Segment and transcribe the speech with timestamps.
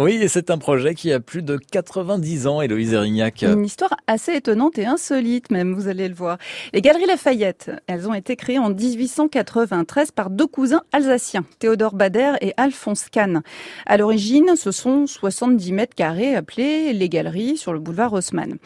[0.00, 3.42] Oui, et c'est un projet qui a plus de 90 ans, Héloïse Erignac.
[3.42, 6.36] Une histoire assez étonnante et insolite même, vous allez le voir.
[6.72, 12.32] Les Galeries Lafayette, elles ont été créées en 1893 par deux cousins alsaciens, Théodore Bader
[12.40, 13.42] et Alphonse Kahn.
[13.86, 18.56] À l'origine, ce sont 70 mètres carrés appelés les Galeries sur le boulevard Haussmann.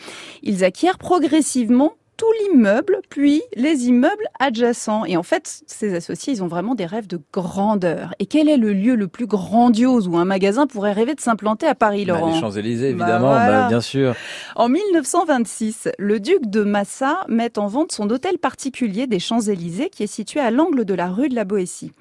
[0.43, 5.07] Ils acquièrent progressivement tout l'immeuble, puis les immeubles adjacents.
[5.07, 8.13] Et en fait, ces associés, ils ont vraiment des rêves de grandeur.
[8.19, 11.67] Et quel est le lieu le plus grandiose où un magasin pourrait rêver de s'implanter
[11.67, 12.35] à Paris, bah, Laurent?
[12.35, 14.15] Les Champs-Élysées, bah, évidemment, bah, bien sûr.
[14.57, 20.03] En 1926, le duc de Massa met en vente son hôtel particulier des Champs-Élysées qui
[20.03, 21.93] est situé à l'angle de la rue de la Boétie.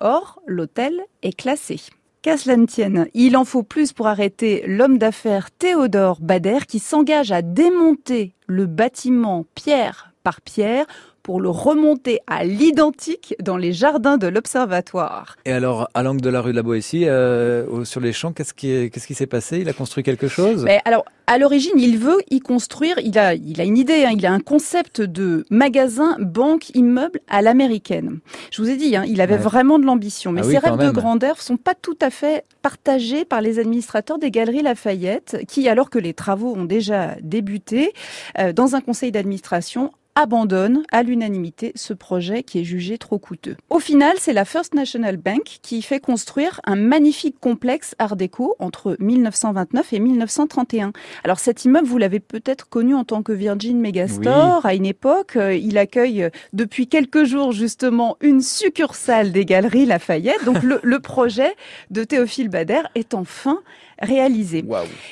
[0.00, 1.80] Or, l'hôtel est classé.
[2.22, 6.78] Qu'à cela ne tienne, il en faut plus pour arrêter l'homme d'affaires Théodore Bader qui
[6.78, 10.86] s'engage à démonter le bâtiment pierre par pierre
[11.22, 15.36] pour le remonter à l'identique dans les jardins de l'Observatoire.
[15.44, 18.54] Et alors, à l'angle de la rue de la Boétie, euh, sur les champs, qu'est-ce
[18.54, 19.58] qui, qu'est-ce qui s'est passé?
[19.58, 20.64] Il a construit quelque chose?
[20.64, 24.12] Mais alors, à l'origine, il veut y construire, il a, il a une idée, hein,
[24.14, 28.18] il a un concept de magasin, banque, immeuble à l'américaine.
[28.50, 30.90] Je vous ai dit, hein, il avait vraiment de l'ambition, mais ah ses rêves de
[30.90, 35.90] grandeur sont pas tout à fait partagés par les administrateurs des Galeries Lafayette, qui, alors
[35.90, 37.92] que les travaux ont déjà débuté,
[38.38, 43.56] euh, dans un conseil d'administration, abandonne à l'unanimité ce projet qui est jugé trop coûteux.
[43.70, 48.56] Au final, c'est la First National Bank qui fait construire un magnifique complexe art déco
[48.58, 50.92] entre 1929 et 1931.
[51.24, 55.36] Alors cet immeuble, vous l'avez peut-être connu en tant que Virgin Megastore à une époque.
[55.36, 60.44] Euh, il accueille depuis quelques jours justement une succursale des Galeries Lafayette.
[60.44, 61.54] Donc le, le projet
[61.90, 63.60] de Théophile Bader est enfin
[64.02, 64.64] réalisé.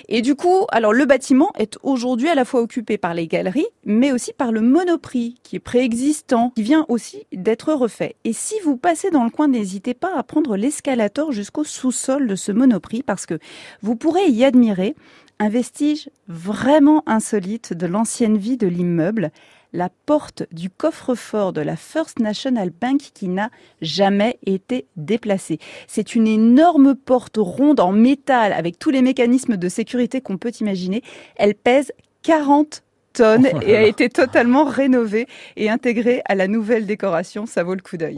[0.09, 3.67] Et du coup, alors le bâtiment est aujourd'hui à la fois occupé par les galeries,
[3.85, 4.61] mais aussi par le
[4.91, 8.17] Monoprix, qui est préexistant, qui vient aussi d'être refait.
[8.25, 12.35] Et si vous passez dans le coin, n'hésitez pas à prendre l'escalator jusqu'au sous-sol de
[12.35, 13.39] ce Monoprix, parce que
[13.83, 14.97] vous pourrez y admirer
[15.39, 19.31] un vestige vraiment insolite de l'ancienne vie de l'immeuble
[19.73, 23.51] la porte du coffre-fort de la First National Bank qui n'a
[23.81, 25.61] jamais été déplacée.
[25.87, 30.51] C'est une énorme porte ronde en métal avec tous les mécanismes de sécurité qu'on peut
[30.61, 31.05] imaginer.
[31.37, 32.83] Elle pèse 40
[33.13, 35.27] tonnes et a été totalement rénovée
[35.57, 37.47] et intégrée à la nouvelle décoration.
[37.47, 38.09] Ça vaut le coup d'œil.